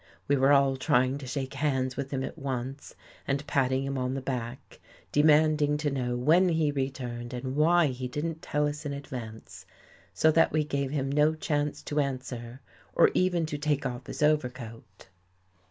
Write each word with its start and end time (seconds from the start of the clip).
We 0.27 0.35
were 0.35 0.51
all 0.51 0.77
trying 0.77 1.19
to 1.19 1.27
shake 1.27 1.53
hands 1.53 1.95
with 1.95 2.09
him 2.09 2.23
at 2.23 2.35
once 2.35 2.95
and 3.27 3.45
patting 3.45 3.83
him 3.83 3.99
on 3.99 4.15
the 4.15 4.21
back, 4.23 4.79
demanding 5.11 5.77
to 5.77 5.91
know 5.91 6.17
when 6.17 6.49
he 6.49 6.71
returned 6.71 7.35
and 7.35 7.55
why 7.55 7.85
he 7.85 8.07
didn't 8.07 8.41
tell 8.41 8.65
us 8.67 8.83
in 8.83 8.93
advance; 8.93 9.63
so 10.11 10.31
that 10.31 10.51
we 10.51 10.63
gave 10.63 10.89
him 10.89 11.11
no 11.11 11.35
chance 11.35 11.83
to 11.83 11.99
answer 11.99 12.61
or 12.95 13.11
even 13.13 13.45
to 13.45 13.59
take 13.59 13.85
off 13.85 14.07
his 14.07 14.23
overcoat. 14.23 15.07